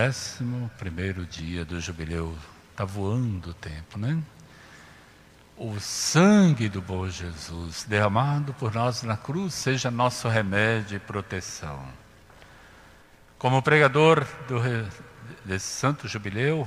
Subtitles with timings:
[0.00, 2.34] décimo primeiro dia do jubileu.
[2.70, 4.18] Está voando o tempo, né?
[5.58, 11.86] O sangue do bom Jesus, derramado por nós na cruz, seja nosso remédio e proteção.
[13.38, 14.58] Como pregador do,
[15.44, 16.66] desse santo jubileu,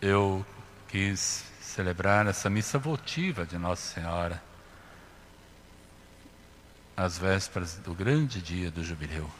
[0.00, 0.46] eu
[0.88, 4.42] quis celebrar essa missa votiva de Nossa Senhora
[6.96, 9.30] às vésperas do grande dia do jubileu.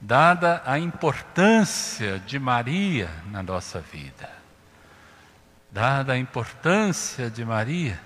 [0.00, 4.30] Dada a importância de Maria na nossa vida,
[5.70, 8.00] dada a importância de Maria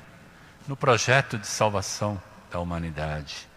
[0.66, 2.20] no projeto de salvação
[2.50, 3.48] da humanidade,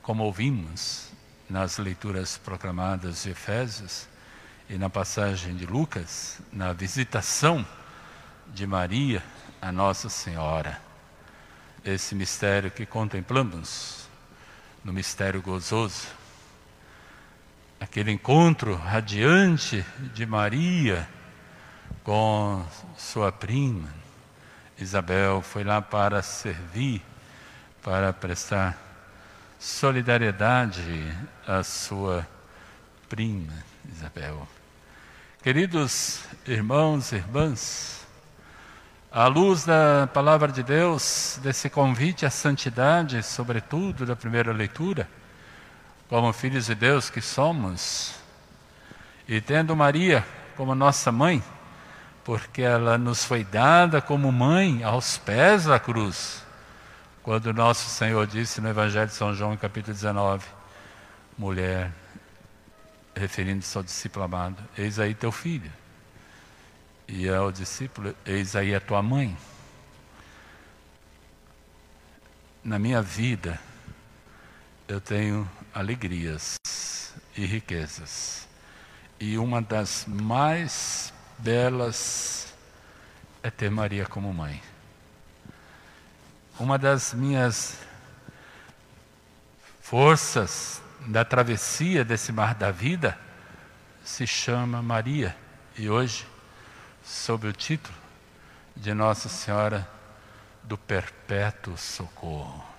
[0.00, 1.10] como ouvimos
[1.50, 4.06] nas leituras proclamadas de Efésios
[4.70, 7.66] e na passagem de Lucas, na visitação
[8.54, 9.22] de Maria
[9.60, 10.80] a Nossa Senhora.
[11.84, 14.08] Esse mistério que contemplamos
[14.84, 16.21] no mistério gozoso.
[17.82, 21.08] Aquele encontro radiante de Maria
[22.04, 22.64] com
[22.96, 23.88] sua prima
[24.78, 27.02] Isabel foi lá para servir,
[27.82, 28.78] para prestar
[29.58, 31.12] solidariedade
[31.44, 32.24] à sua
[33.08, 33.52] prima
[33.92, 34.46] Isabel.
[35.42, 38.06] Queridos irmãos e irmãs,
[39.10, 45.08] à luz da palavra de Deus, desse convite à santidade, sobretudo da primeira leitura,
[46.12, 48.14] como filhos de Deus que somos,
[49.26, 50.22] e tendo Maria
[50.58, 51.42] como nossa mãe,
[52.22, 56.44] porque ela nos foi dada como mãe aos pés da cruz,
[57.22, 60.44] quando nosso Senhor disse no Evangelho de São João, capítulo 19,
[61.38, 61.90] mulher,
[63.16, 65.72] referindo-se ao discípulo amado, eis aí teu filho
[67.08, 69.34] e ao discípulo: Eis aí a tua mãe.
[72.62, 73.58] Na minha vida,
[74.86, 76.56] eu tenho alegrias
[77.36, 78.48] e riquezas.
[79.18, 82.52] E uma das mais belas
[83.42, 84.62] é ter Maria como mãe.
[86.58, 87.76] Uma das minhas
[89.80, 93.18] forças da travessia desse mar da vida
[94.04, 95.36] se chama Maria.
[95.76, 96.26] E hoje
[97.04, 97.96] sob o título
[98.76, 99.88] de Nossa Senhora
[100.62, 102.71] do Perpétuo Socorro.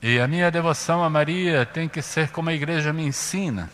[0.00, 3.68] E a minha devoção a Maria tem que ser como a igreja me ensina.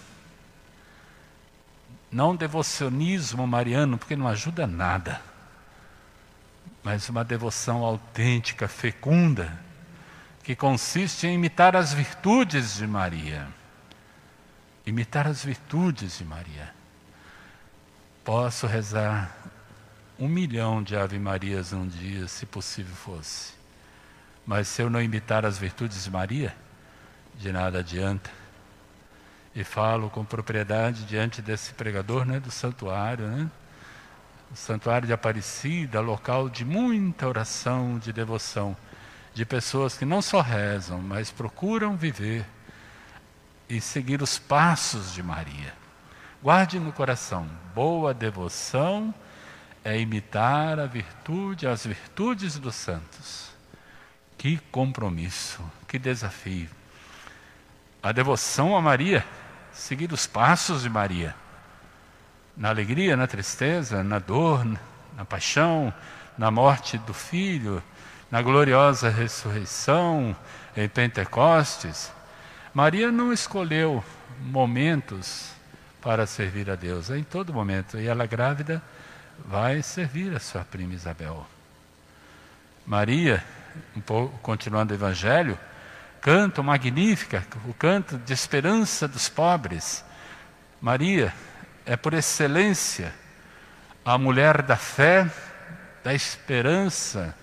[2.11, 5.21] Não devocionismo mariano, porque não ajuda nada,
[6.83, 9.59] mas uma devoção autêntica, fecunda,
[10.43, 13.49] que consiste em imitar as virtudes de Maria.
[14.87, 16.73] Imitar as virtudes de Maria.
[18.23, 19.35] Posso rezar
[20.19, 23.64] um milhão de Ave Marias um dia, se possível fosse.
[24.47, 26.55] Mas se eu não imitar as virtudes de Maria,
[27.39, 28.31] de nada adianta.
[29.55, 33.51] E falo com propriedade diante desse pregador né, do santuário, né?
[34.53, 38.77] O santuário de Aparecida, local de muita oração, de devoção,
[39.33, 42.45] de pessoas que não só rezam, mas procuram viver
[43.69, 45.73] e seguir os passos de Maria.
[46.43, 49.15] Guarde no coração: boa devoção
[49.83, 53.54] é imitar a virtude, as virtudes dos santos.
[54.45, 56.69] Que compromisso, que desafio.
[58.03, 59.25] A devoção a Maria,
[59.73, 61.35] seguir os passos de Maria.
[62.55, 64.63] Na alegria, na tristeza, na dor,
[65.17, 65.91] na paixão,
[66.37, 67.83] na morte do filho,
[68.31, 70.37] na gloriosa ressurreição
[70.77, 72.13] em Pentecostes.
[72.75, 74.05] Maria não escolheu
[74.41, 75.53] momentos
[76.03, 77.99] para servir a Deus em todo momento.
[77.99, 78.83] E ela grávida
[79.43, 81.47] vai servir a sua prima Isabel.
[82.87, 83.43] Maria,
[83.97, 85.59] um pouco, continuando o evangelho,
[86.21, 90.05] canto magnífica, o canto de esperança dos pobres.
[90.81, 91.33] Maria
[91.85, 93.13] é por excelência
[94.05, 95.31] a mulher da fé,
[96.03, 97.35] da esperança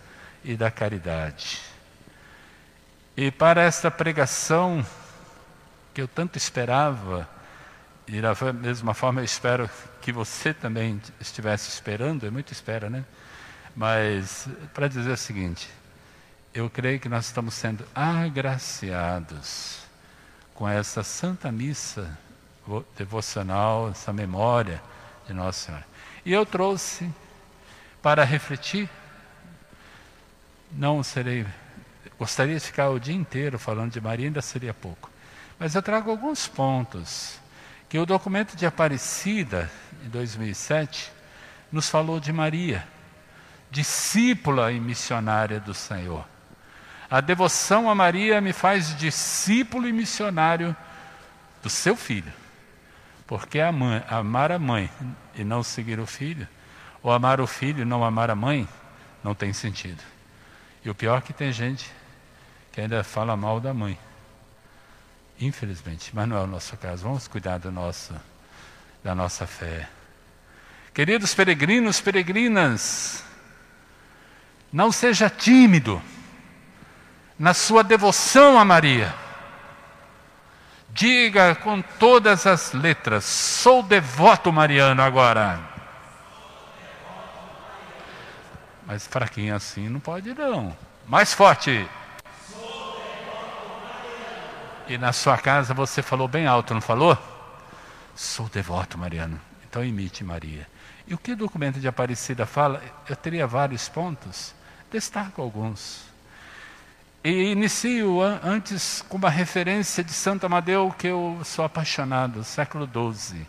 [0.44, 1.60] e da caridade.
[3.18, 4.86] E para esta pregação
[5.94, 7.28] que eu tanto esperava,
[8.08, 9.70] e da mesma forma eu espero
[10.02, 13.04] que você também estivesse esperando, é muito espera, né?
[13.76, 15.70] Mas para dizer o seguinte,
[16.54, 19.80] eu creio que nós estamos sendo agraciados
[20.54, 22.18] com essa santa missa
[22.98, 24.82] devocional, essa memória
[25.26, 25.86] de Nossa Senhora.
[26.26, 27.10] E eu trouxe
[28.02, 28.90] para refletir,
[30.72, 31.46] não serei,
[32.20, 35.10] gostaria de ficar o dia inteiro falando de Maria, ainda seria pouco,
[35.58, 37.40] mas eu trago alguns pontos
[37.88, 39.72] que o documento de Aparecida,
[40.04, 41.12] em 2007,
[41.72, 42.86] nos falou de Maria,
[43.70, 46.26] discípula e missionária do Senhor.
[47.12, 50.74] A devoção a Maria me faz discípulo e missionário
[51.62, 52.32] do seu filho.
[53.28, 54.90] Porque a mãe, amar a mãe
[55.36, 56.48] e não seguir o filho,
[57.04, 58.66] ou amar o filho e não amar a mãe,
[59.22, 60.02] não tem sentido.
[60.86, 61.92] E o pior é que tem gente
[62.72, 64.00] que ainda fala mal da mãe.
[65.38, 67.04] Infelizmente, mas não é o nosso caso.
[67.04, 68.16] Vamos cuidar do nosso,
[69.04, 69.90] da nossa fé.
[70.94, 73.22] Queridos peregrinos, peregrinas,
[74.72, 76.02] não seja tímido
[77.42, 79.12] na sua devoção a Maria.
[80.90, 85.60] Diga com todas as letras: sou devoto mariano agora.
[88.86, 90.78] Mas fraquinho assim não pode não.
[91.08, 91.90] Mais forte.
[94.88, 97.18] E na sua casa você falou bem alto, não falou?
[98.14, 99.42] Sou devoto mariano.
[99.68, 100.68] Então imite Maria.
[101.08, 102.84] E o que o documento de Aparecida fala?
[103.10, 104.54] Eu teria vários pontos.
[104.92, 106.11] Destaco alguns.
[107.24, 113.46] E inicio antes com uma referência de Santo Amadeu que eu sou apaixonado, século XII.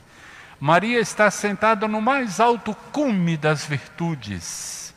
[0.60, 4.94] Maria está sentada no mais alto cume das virtudes,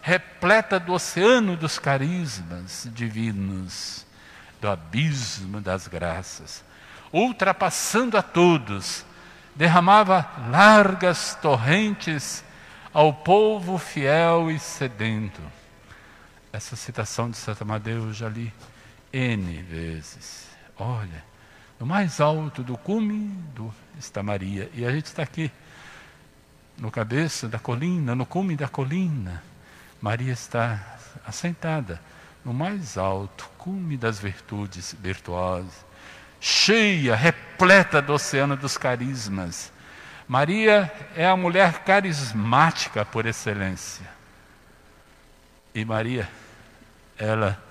[0.00, 4.06] repleta do oceano dos carismas divinos,
[4.58, 6.64] do abismo das graças,
[7.12, 9.04] ultrapassando a todos,
[9.54, 12.42] derramava largas torrentes
[12.90, 15.42] ao povo fiel e sedento
[16.54, 18.52] essa citação de Santa Amadeu eu já li
[19.12, 20.46] N vezes.
[20.78, 21.24] Olha,
[21.80, 24.70] no mais alto do cume do, está Maria.
[24.72, 25.50] E a gente está aqui,
[26.78, 29.42] no cabeça da colina, no cume da colina.
[30.00, 30.96] Maria está
[31.26, 32.00] assentada
[32.44, 35.84] no mais alto cume das virtudes virtuosas,
[36.40, 39.72] cheia, repleta do oceano dos carismas.
[40.28, 44.06] Maria é a mulher carismática por excelência.
[45.74, 46.28] E Maria
[47.18, 47.62] ela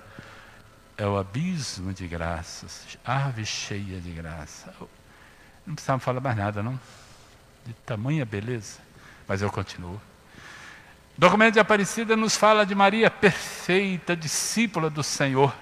[0.96, 4.72] é o abismo de graças, ave cheia de graça.
[5.66, 6.78] Não precisava falar mais nada, não.
[7.64, 8.78] De tamanha beleza.
[9.26, 10.00] Mas eu continuo.
[11.16, 15.54] Documento de Aparecida nos fala de Maria perfeita, discípula do Senhor.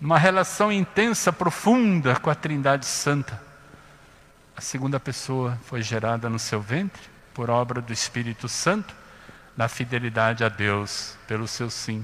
[0.00, 3.40] Numa relação intensa, profunda com a Trindade Santa.
[4.56, 7.02] A segunda pessoa foi gerada no seu ventre
[7.32, 8.94] por obra do Espírito Santo
[9.60, 12.02] na fidelidade a Deus pelo seu sim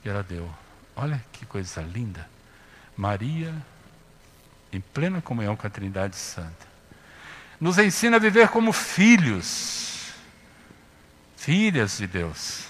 [0.00, 0.50] que ela deu.
[0.96, 2.26] Olha que coisa linda.
[2.96, 3.54] Maria,
[4.72, 6.66] em plena comunhão com a Trindade Santa,
[7.60, 10.14] nos ensina a viver como filhos,
[11.36, 12.64] filhas de Deus,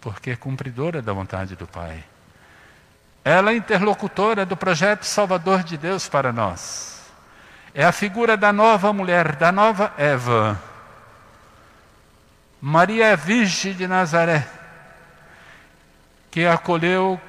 [0.00, 2.04] porque é cumpridora da vontade do Pai.
[3.24, 7.10] Ela é interlocutora do projeto salvador de Deus para nós.
[7.74, 10.75] É a figura da nova mulher, da nova Eva
[12.68, 14.44] Maria é Virgem de Nazaré,
[16.32, 17.20] que acolheu,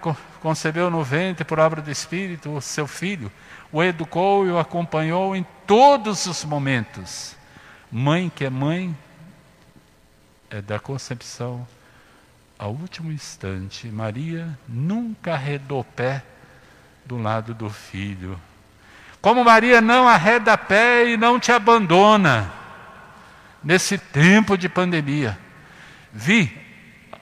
[0.41, 3.31] concebeu no ventre por obra do Espírito o seu filho,
[3.71, 7.35] o educou e o acompanhou em todos os momentos.
[7.91, 8.97] Mãe que é mãe,
[10.49, 11.67] é da concepção
[12.57, 13.89] ao último instante.
[13.89, 16.23] Maria nunca arredou pé
[17.05, 18.41] do lado do filho.
[19.21, 22.65] Como Maria não arreda pé e não te abandona
[23.67, 25.37] nesse tempo de pandemia.
[26.13, 26.57] Vi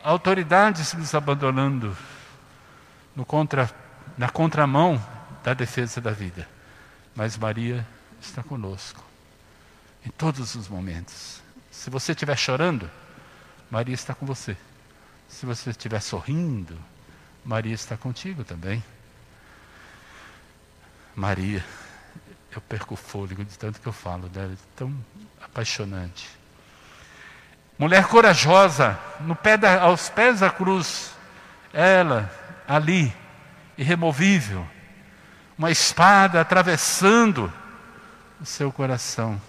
[0.03, 1.97] autoridades nos abandonando
[3.15, 3.67] no contra,
[4.15, 5.03] na contramão
[5.43, 6.47] da defesa da vida.
[7.15, 7.83] Mas Maria
[8.21, 9.03] está conosco
[10.05, 11.41] em todos os momentos.
[11.71, 12.91] Se você estiver chorando,
[13.71, 14.55] Maria está com você.
[15.27, 16.77] Se você estiver sorrindo,
[17.43, 18.83] Maria está contigo também.
[21.15, 21.65] Maria,
[22.57, 24.95] eu perco o fôlego de tanto que eu falo dela, de tão
[25.41, 26.29] apaixonante.
[27.77, 28.97] Mulher corajosa,
[29.43, 31.13] pé da, aos pés da cruz,
[31.73, 32.31] ela
[32.65, 33.13] ali,
[33.77, 34.65] irremovível,
[35.57, 37.51] uma espada atravessando
[38.39, 39.41] o seu coração.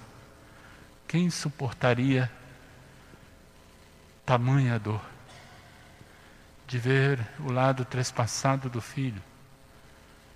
[1.07, 2.31] Quem suportaria
[4.25, 5.01] tamanha dor
[6.67, 9.23] de ver o lado trespassado do filho,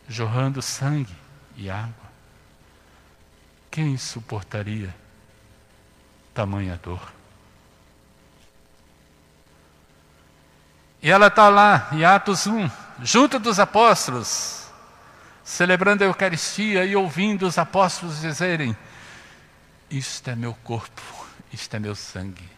[0.09, 1.17] jorrando sangue
[1.57, 2.10] e água?
[3.71, 4.95] Quem suportaria
[6.35, 7.00] tamanha dor?
[11.03, 12.71] E ela está lá, em Atos 1,
[13.03, 14.67] junto dos apóstolos,
[15.43, 18.77] celebrando a Eucaristia e ouvindo os apóstolos dizerem:
[19.89, 21.00] Isto é meu corpo,
[21.53, 22.49] isto é meu sangue.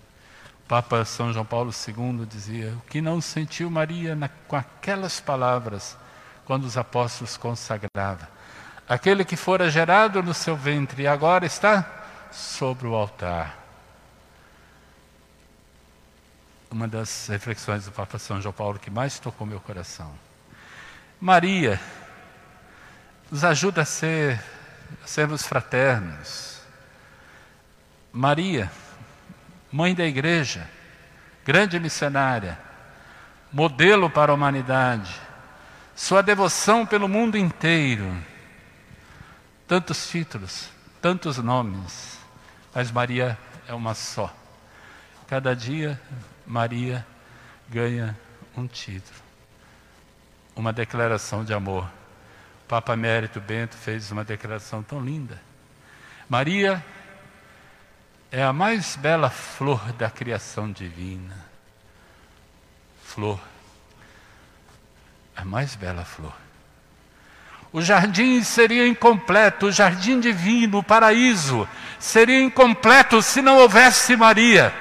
[0.65, 5.21] O Papa São João Paulo II dizia: O que não sentiu Maria na, com aquelas
[5.21, 5.97] palavras
[6.45, 8.27] quando os apóstolos consagravam?
[8.89, 11.85] Aquele que fora gerado no seu ventre agora está
[12.31, 13.63] sobre o altar
[16.73, 20.11] uma das reflexões do Papa São João Paulo que mais tocou meu coração.
[21.21, 21.79] Maria
[23.31, 24.43] nos ajuda a ser
[25.03, 26.61] a sermos fraternos.
[28.13, 28.71] Maria,
[29.71, 30.69] mãe da igreja,
[31.45, 32.59] grande missionária,
[33.53, 35.15] modelo para a humanidade,
[35.95, 38.17] sua devoção pelo mundo inteiro.
[39.73, 40.69] Tantos títulos,
[41.01, 42.19] tantos nomes,
[42.75, 44.31] mas Maria é uma só.
[45.27, 45.99] Cada dia,
[46.47, 47.07] Maria
[47.71, 48.15] ganha
[48.55, 49.19] um título,
[50.55, 51.91] uma declaração de amor.
[52.69, 55.41] Papa Emérito Bento fez uma declaração tão linda.
[56.29, 56.85] Maria
[58.31, 61.47] é a mais bela flor da criação divina.
[63.03, 63.41] Flor.
[65.35, 66.37] A mais bela flor.
[67.73, 71.67] O jardim seria incompleto, o jardim divino, o paraíso,
[71.99, 74.75] seria incompleto se não houvesse Maria.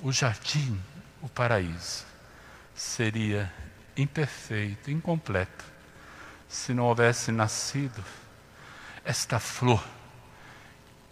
[0.00, 0.80] O jardim,
[1.20, 2.04] o paraíso,
[2.74, 3.52] seria
[3.96, 5.64] imperfeito, incompleto,
[6.48, 8.02] se não houvesse nascido
[9.04, 9.82] esta flor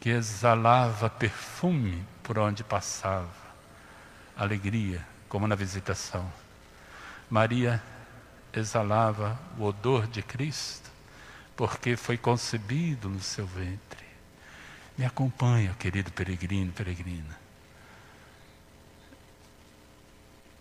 [0.01, 3.29] que exalava perfume por onde passava,
[4.37, 6.33] alegria, como na visitação.
[7.29, 7.81] Maria
[8.53, 10.91] exalava o odor de Cristo,
[11.57, 14.05] porque foi concebido no seu ventre.
[14.97, 17.39] Me acompanha, querido peregrino, peregrina.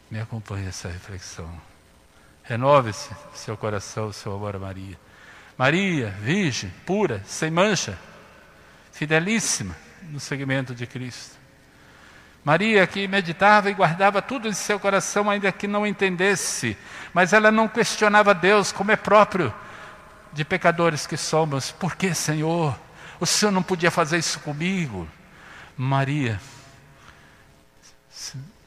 [0.10, 1.50] Me acompanhe essa reflexão.
[2.44, 5.00] Renove-se seu coração, seu amor a Maria.
[5.58, 7.98] Maria, virgem, pura, sem mancha,
[8.92, 11.39] fidelíssima no segmento de Cristo.
[12.44, 16.78] Maria que meditava e guardava tudo em seu coração, ainda que não entendesse,
[17.14, 19.54] mas ela não questionava Deus, como é próprio
[20.32, 21.72] de pecadores que somos.
[21.72, 22.78] Por que, Senhor?
[23.20, 25.08] O Senhor não podia fazer isso comigo?
[25.76, 26.40] Maria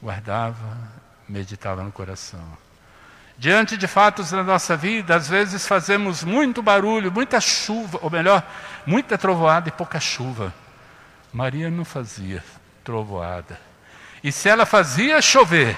[0.01, 0.77] guardava,
[1.27, 2.45] meditava no coração.
[3.37, 8.43] Diante de fatos da nossa vida, às vezes fazemos muito barulho, muita chuva, ou melhor,
[8.85, 10.53] muita trovoada e pouca chuva.
[11.31, 12.43] Maria não fazia
[12.83, 13.59] trovoada.
[14.23, 15.77] E se ela fazia chover,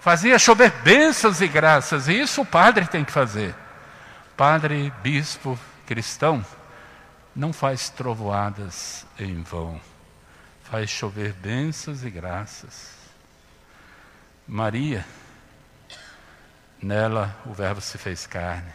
[0.00, 3.54] fazia chover bênçãos e graças, e isso o padre tem que fazer.
[4.36, 6.44] Padre, bispo, cristão,
[7.34, 9.80] não faz trovoadas em vão,
[10.62, 12.94] faz chover bênçãos e graças.
[14.46, 15.04] Maria,
[16.80, 18.72] nela o Verbo se fez carne,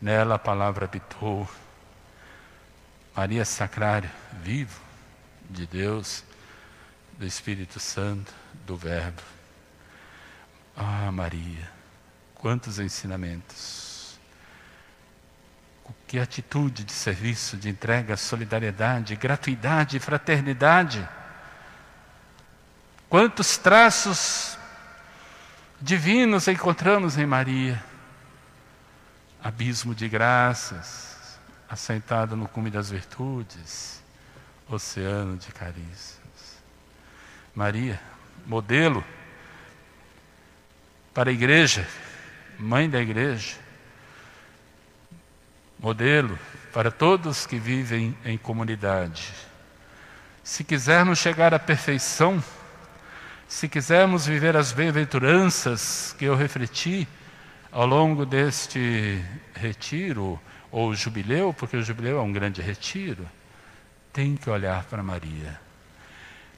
[0.00, 1.48] nela a palavra habitou.
[3.16, 4.10] Maria Sacrário,
[4.42, 4.87] vivo
[5.48, 6.24] de Deus,
[7.18, 8.32] do Espírito Santo,
[8.66, 9.22] do Verbo.
[10.76, 11.70] Ah, Maria,
[12.34, 14.18] quantos ensinamentos.
[16.06, 21.06] Que atitude de serviço, de entrega, solidariedade, gratuidade, fraternidade.
[23.08, 24.58] Quantos traços
[25.80, 27.82] divinos encontramos em Maria.
[29.42, 31.38] Abismo de graças,
[31.68, 34.02] assentado no cume das virtudes,
[34.68, 36.18] oceano de carícias.
[37.54, 38.00] Maria,
[38.46, 39.04] modelo
[41.12, 41.86] para a igreja,
[42.58, 43.56] mãe da igreja,
[45.78, 46.38] modelo
[46.72, 49.32] para todos que vivem em comunidade.
[50.44, 52.42] Se quisermos chegar à perfeição,
[53.48, 57.08] se quisermos viver as bem-aventuranças que eu refleti
[57.72, 59.22] ao longo deste
[59.54, 63.28] retiro, ou jubileu, porque o jubileu é um grande retiro,
[64.18, 65.60] tem que olhar para Maria.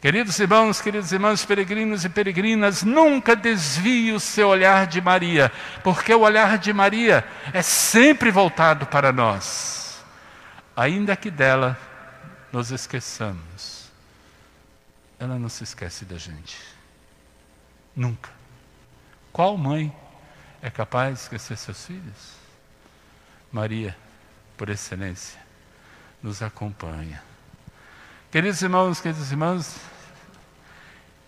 [0.01, 5.53] Queridos irmãos, queridos irmãos, peregrinos e peregrinas, nunca desvie o seu olhar de Maria,
[5.85, 10.03] porque o olhar de Maria é sempre voltado para nós,
[10.75, 11.79] ainda que dela
[12.51, 13.91] nos esqueçamos.
[15.19, 16.57] Ela não se esquece da gente.
[17.95, 18.31] Nunca.
[19.31, 19.95] Qual mãe
[20.63, 22.33] é capaz de esquecer seus filhos?
[23.53, 23.95] Maria,
[24.57, 25.39] por excelência,
[26.23, 27.29] nos acompanha.
[28.31, 29.75] Queridos irmãos, queridos irmãos,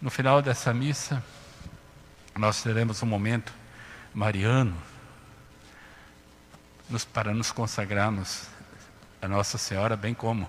[0.01, 1.21] no final dessa missa,
[2.39, 3.53] nós teremos um momento
[4.15, 4.73] mariano
[6.89, 8.45] nos, para nos consagrarmos
[9.21, 10.49] a Nossa Senhora, bem como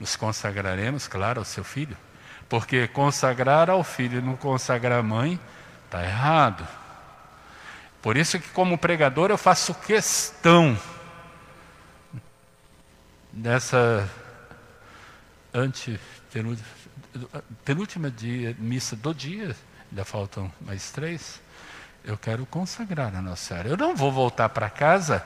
[0.00, 1.96] nos consagraremos, claro, ao seu filho.
[2.48, 5.38] Porque consagrar ao filho e não consagrar à mãe
[5.84, 6.66] está errado.
[8.02, 10.76] Por isso que como pregador eu faço questão
[13.32, 14.10] dessa
[15.52, 16.00] ante
[17.64, 19.54] penúltima dia, missa do dia,
[19.90, 21.40] ainda faltam mais três,
[22.04, 23.68] eu quero consagrar a Nossa Senhora.
[23.68, 25.24] Eu não vou voltar para casa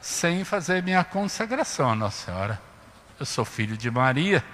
[0.00, 2.60] sem fazer minha consagração a Nossa Senhora.
[3.18, 4.44] Eu sou filho de Maria.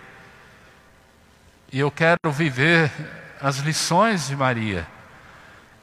[1.72, 2.90] E eu quero viver
[3.40, 4.86] as lições de Maria.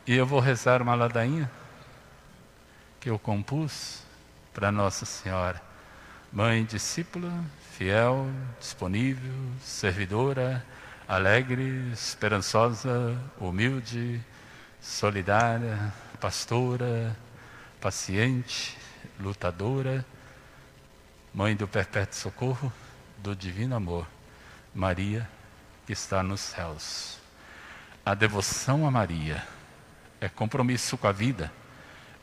[0.08, 1.50] E eu vou rezar uma ladainha
[3.00, 4.04] que eu compus
[4.54, 5.62] para Nossa Senhora.
[6.34, 7.32] Mãe discípula,
[7.78, 8.26] fiel,
[8.60, 10.66] disponível, servidora,
[11.08, 14.20] alegre, esperançosa, humilde,
[14.82, 17.16] solidária, pastora,
[17.80, 18.76] paciente,
[19.20, 20.04] lutadora,
[21.32, 22.74] mãe do perpétuo socorro,
[23.20, 24.08] do divino amor,
[24.74, 25.30] Maria
[25.86, 27.20] que está nos céus.
[28.04, 29.48] A devoção a Maria
[30.20, 31.54] é compromisso com a vida,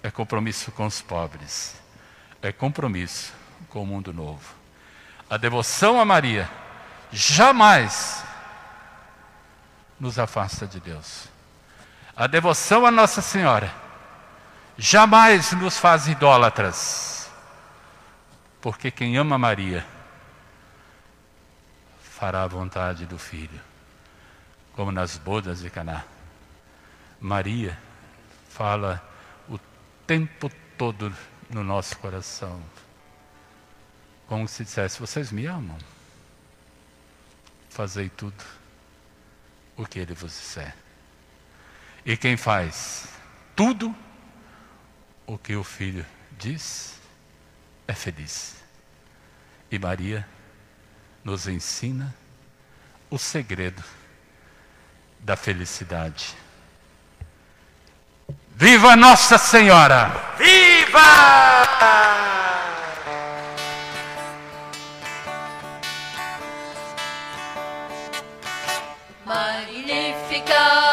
[0.03, 1.81] é compromisso com os pobres,
[2.43, 3.39] é compromisso
[3.69, 4.55] com o mundo novo.
[5.29, 6.49] A devoção a Maria
[7.13, 8.25] jamais
[9.99, 11.29] nos afasta de Deus.
[12.17, 13.73] A devoção a Nossa Senhora
[14.77, 17.31] jamais nos faz idólatras.
[18.61, 19.87] Porque quem ama Maria
[22.03, 23.61] fará a vontade do Filho,
[24.75, 26.05] como nas bodas de Caná.
[27.21, 27.79] Maria
[28.49, 29.03] fala
[29.49, 29.59] o
[30.07, 31.15] tempo todo
[31.49, 32.61] no nosso coração,
[34.31, 35.77] como se dissesse: Vocês me amam?
[37.69, 38.45] Fazei tudo
[39.77, 40.73] o que Ele vos disser.
[42.07, 43.09] E quem faz
[43.57, 43.93] tudo
[45.27, 46.07] o que o filho
[46.39, 46.95] diz
[47.89, 48.63] é feliz.
[49.69, 50.27] E Maria
[51.25, 52.15] nos ensina
[53.11, 53.83] o segredo
[55.19, 56.37] da felicidade.
[58.55, 60.09] Viva Nossa Senhora!
[60.39, 61.51] Viva!
[69.31, 70.90] Magnificar.